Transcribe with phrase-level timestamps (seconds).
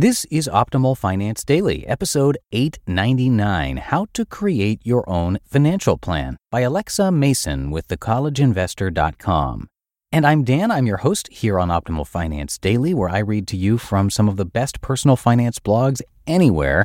[0.00, 6.60] This is Optimal Finance Daily, episode 899 How to Create Your Own Financial Plan by
[6.60, 9.66] Alexa Mason with thecollegeinvestor.com.
[10.12, 13.56] And I'm Dan, I'm your host here on Optimal Finance Daily, where I read to
[13.56, 16.84] you from some of the best personal finance blogs anywhere.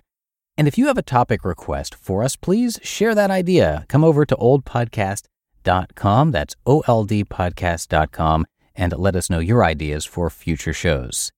[0.57, 3.85] And if you have a topic request for us, please share that idea.
[3.89, 8.45] Come over to oldpodcast.com, that's oldpodcast.com,
[8.75, 11.31] and let us know your ideas for future shows.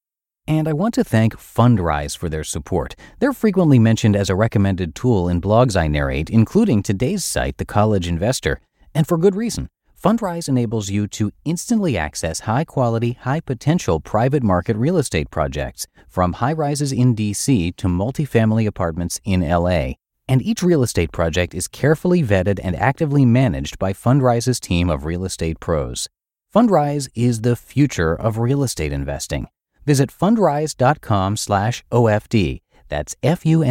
[0.48, 2.96] And I want to thank Fundrise for their support.
[3.18, 7.66] They're frequently mentioned as a recommended tool in blogs I narrate, including today's site, The
[7.66, 8.60] College Investor,
[8.94, 9.70] and for good reason.
[10.00, 15.88] Fundrise enables you to instantly access high quality, high potential private market real estate projects,
[16.08, 19.94] from high rises in DC to multifamily apartments in LA.
[20.28, 25.06] And each real estate project is carefully vetted and actively managed by Fundrise's team of
[25.06, 26.08] real estate pros.
[26.54, 29.48] Fundrise is the future of real estate investing.
[29.86, 32.62] Visit fundrise.com slash OFD.
[32.88, 33.70] That's F-U-N-D-R-I-S-E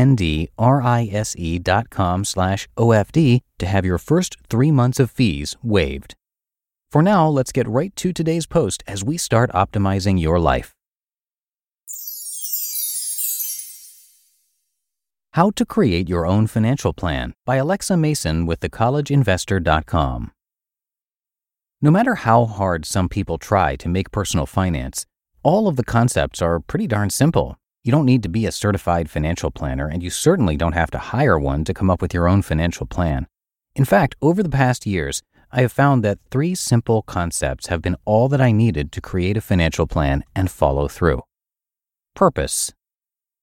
[1.60, 6.14] dot com slash OFD to have your first three months of fees waived.
[6.90, 10.72] For now, let's get right to today's post as we start optimizing your life.
[15.32, 20.30] How to Create Your Own Financial Plan by Alexa Mason with thecollegeinvestor.com.
[21.82, 25.04] No matter how hard some people try to make personal finance,
[25.44, 27.58] all of the concepts are pretty darn simple.
[27.84, 30.98] You don't need to be a certified financial planner, and you certainly don't have to
[30.98, 33.26] hire one to come up with your own financial plan.
[33.76, 37.96] In fact, over the past years, I have found that three simple concepts have been
[38.06, 41.20] all that I needed to create a financial plan and follow through.
[42.14, 42.72] Purpose.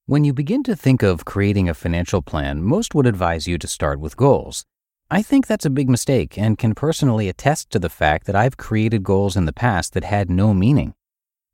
[0.08, 3.68] When you begin to think of creating a financial plan, most would advise you to
[3.68, 4.66] start with goals.
[5.12, 8.58] I think that's a big mistake and can personally attest to the fact that I've
[8.58, 10.96] created goals in the past that had no meaning.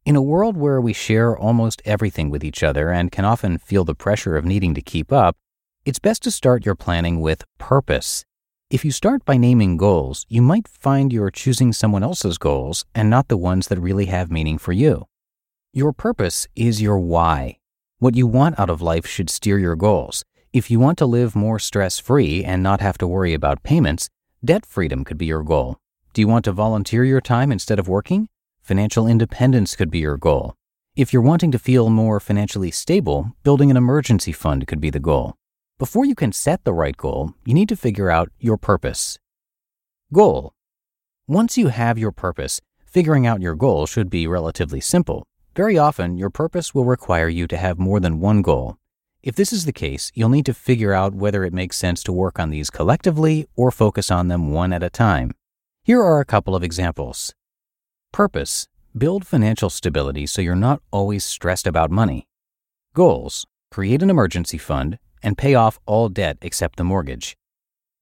[0.08, 3.83] In a world where we share almost everything with each other and can often feel
[3.83, 5.36] the pressure of needing to keep up,
[5.83, 8.23] it's best to start your planning with purpose.
[8.69, 13.09] If you start by naming goals, you might find you're choosing someone else's goals and
[13.09, 15.08] not the ones that really have meaning for you.
[15.73, 17.58] Your purpose is your why.
[17.99, 20.23] What you want out of life should steer your goals.
[20.53, 24.09] If you want to live more stress free and not have to worry about payments,
[24.42, 25.80] debt freedom could be your goal.
[26.14, 28.30] Do you want to volunteer your time instead of working?
[28.67, 30.54] Financial independence could be your goal.
[30.94, 35.00] If you're wanting to feel more financially stable, building an emergency fund could be the
[35.00, 35.36] goal.
[35.80, 39.20] Before you can set the right goal, you need to figure out your purpose.
[40.11, 40.52] Goal.
[41.30, 45.23] Once you have your purpose, figuring out your goal should be relatively simple.
[45.56, 48.76] Very often, your purpose will require you to have more than one goal.
[49.23, 52.11] If this is the case, you'll need to figure out whether it makes sense to
[52.11, 55.32] work on these collectively or focus on them one at a time.
[55.83, 57.33] Here are a couple of examples.
[58.17, 58.67] Purpose
[58.98, 62.26] Build financial stability so you're not always stressed about money.
[62.95, 67.38] Goals Create an emergency fund and pay off all debt except the mortgage.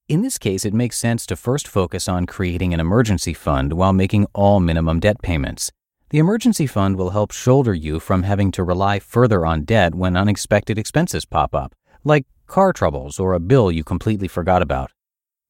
[0.08, 3.92] In this case, it makes sense to first focus on creating an emergency fund while
[3.92, 5.70] making all minimum debt payments.
[6.12, 10.16] The emergency fund will help shoulder you from having to rely further on debt when
[10.16, 11.76] unexpected expenses pop up,
[12.06, 14.92] like car troubles or a bill you completely forgot about.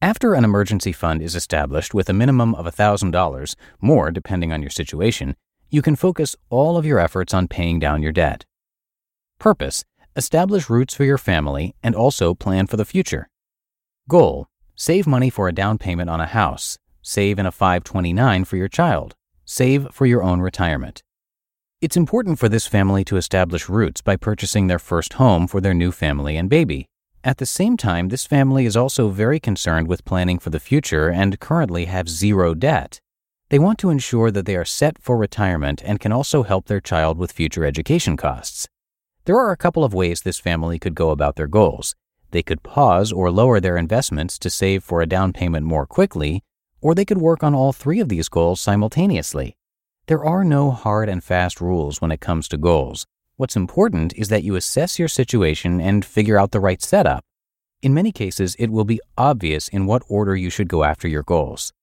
[0.01, 4.69] After an emergency fund is established with a minimum of $1,000, more depending on your
[4.69, 5.35] situation,
[5.69, 8.45] you can focus all of your efforts on paying down your debt.
[9.39, 9.83] Purpose
[10.15, 13.29] Establish roots for your family and also plan for the future.
[14.07, 16.77] Goal Save money for a down payment on a house.
[17.01, 19.15] Save in a 529 for your child.
[19.43, 21.01] Save for your own retirement.
[21.81, 25.73] It's important for this family to establish roots by purchasing their first home for their
[25.73, 26.87] new family and baby.
[27.25, 31.09] At the same time, this family is also very concerned with planning for the future
[31.09, 32.99] and currently have zero debt.
[33.49, 36.79] They want to ensure that they are set for retirement and can also help their
[36.79, 38.67] child with future education costs.
[39.23, 41.95] There are a couple of ways this family could go about their goals.
[42.29, 46.43] They could pause or lower their investments to save for a down payment more quickly,
[46.79, 49.57] or they could work on all three of these goals simultaneously.
[50.05, 53.07] There are no hard and fast rules when it comes to goals.
[53.37, 57.25] What's important is that you assess your situation and figure out the right setup.
[57.81, 61.23] In many cases, it will be obvious in what order you should go after your
[61.23, 61.73] goals.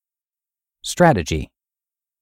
[0.80, 1.50] Strategy.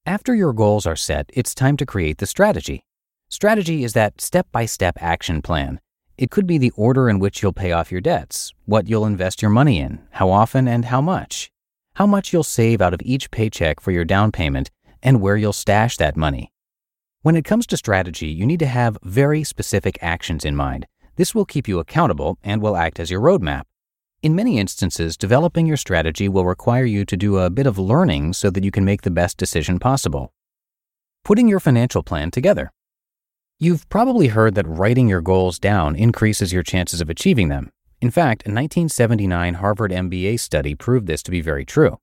[0.04, 2.84] After your goals are set, it's time to create the strategy.
[3.28, 5.78] Strategy is that step by step action plan.
[6.18, 9.42] It could be the order in which you'll pay off your debts, what you'll invest
[9.42, 11.52] your money in, how often and how much,
[11.94, 14.72] how much you'll save out of each paycheck for your down payment,
[15.04, 16.50] and where you'll stash that money.
[17.22, 20.86] When it comes to strategy, you need to have very specific actions in mind.
[21.16, 23.64] This will keep you accountable and will act as your roadmap.
[24.22, 28.32] In many instances, developing your strategy will require you to do a bit of learning
[28.32, 30.32] so that you can make the best decision possible.
[31.22, 32.72] Putting your financial plan together.
[33.58, 37.70] You've probably heard that writing your goals down increases your chances of achieving them.
[38.00, 41.98] In fact, a 1979 Harvard MBA study proved this to be very true.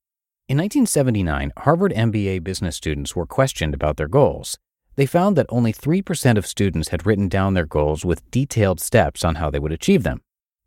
[0.47, 4.59] In 1979, Harvard MBA business students were questioned about their goals.
[4.97, 9.23] They found that only 3% of students had written down their goals with detailed steps
[9.23, 10.21] on how they would achieve them.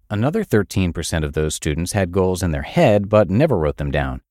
[0.09, 4.23] Another 13% of those students had goals in their head but never wrote them down.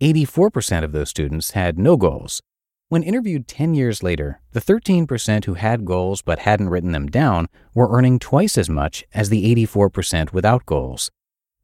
[0.00, 2.40] 84% of those students had no goals.
[2.88, 7.48] When interviewed 10 years later, the 13% who had goals but hadn't written them down
[7.74, 11.10] were earning twice as much as the 84% without goals.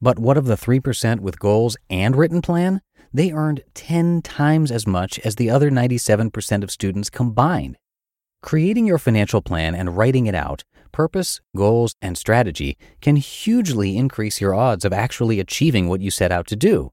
[0.00, 2.80] But what of the 3% with goals and written plan?
[3.12, 7.76] They earned 10 times as much as the other 97% of students combined.
[8.42, 10.62] Creating your financial plan and writing it out,
[10.92, 16.30] purpose, goals, and strategy can hugely increase your odds of actually achieving what you set
[16.30, 16.90] out to do.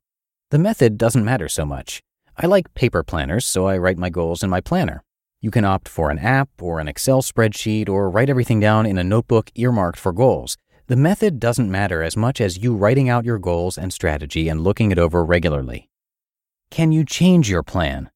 [0.51, 2.01] The method doesn't matter so much.
[2.37, 5.03] I like paper planners, so I write my goals in my planner.
[5.41, 8.97] You can opt for an app or an Excel spreadsheet or write everything down in
[8.97, 10.57] a notebook earmarked for goals.
[10.87, 14.61] The method doesn't matter as much as you writing out your goals and strategy and
[14.61, 15.89] looking it over regularly.
[16.75, 18.09] Can you change your plan?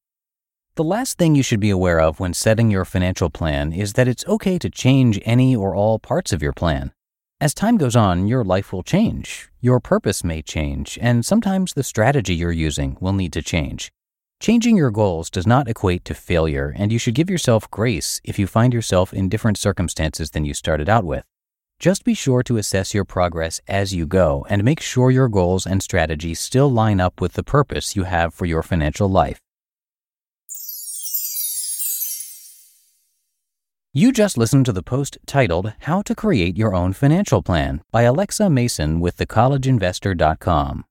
[0.76, 4.10] The last thing you should be aware of when setting your financial plan is that
[4.10, 6.92] it's okay to change any or all parts of your plan.
[7.40, 11.84] As time goes on, your life will change, your purpose may change, and sometimes the
[11.84, 13.94] strategy you're using will need to change.
[14.42, 18.38] Changing your goals does not equate to failure, and you should give yourself grace if
[18.38, 21.24] you find yourself in different circumstances than you started out with.
[21.80, 25.66] Just be sure to assess your progress as you go and make sure your goals
[25.66, 29.40] and strategies still line up with the purpose you have for your financial life.
[33.94, 38.02] You just listened to the post titled How to Create Your Own Financial Plan by
[38.02, 40.84] Alexa Mason with thecollegeinvestor.com.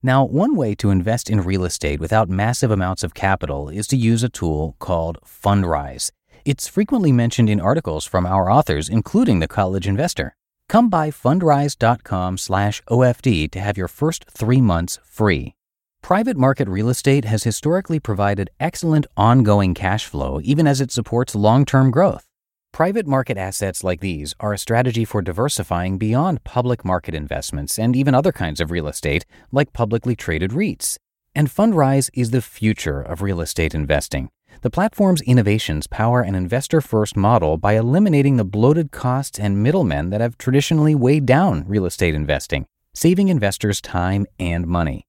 [0.00, 3.96] Now, one way to invest in real estate without massive amounts of capital is to
[3.96, 6.12] use a tool called Fundrise.
[6.44, 10.36] It's frequently mentioned in articles from our authors, including The College Investor.
[10.68, 15.54] Come by fundrise.com/OFD to have your first 3 months free.
[16.02, 21.34] Private market real estate has historically provided excellent ongoing cash flow even as it supports
[21.34, 22.26] long-term growth.
[22.74, 27.96] Private market assets like these are a strategy for diversifying beyond public market investments and
[27.96, 30.98] even other kinds of real estate, like publicly traded REITs.
[31.34, 34.28] And Fundrise is the future of real estate investing.
[34.62, 40.10] The platform's innovations power an investor first model by eliminating the bloated costs and middlemen
[40.10, 45.04] that have traditionally weighed down real estate investing, saving investors time and money.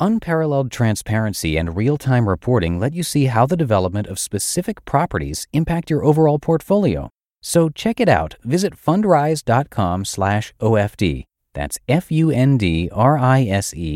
[0.00, 5.90] Unparalleled transparency and real-time reporting let you see how the development of specific properties impact
[5.90, 7.10] your overall portfolio.
[7.42, 8.36] So check it out.
[8.44, 11.24] Visit fundrise.com slash OFD.
[11.54, 12.42] That's F-U-N-D-R-I-S-E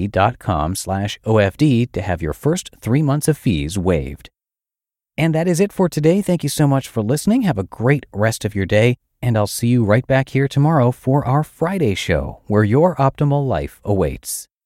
[0.09, 4.31] dot com slash OFD to have your first three months of fees waived.
[5.19, 6.23] And that is it for today.
[6.23, 7.43] Thank you so much for listening.
[7.43, 10.91] Have a great rest of your day, and I'll see you right back here tomorrow
[10.91, 14.49] for our Friday show, where your optimal life awaits.